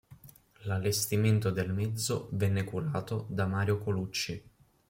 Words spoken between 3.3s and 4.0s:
Mario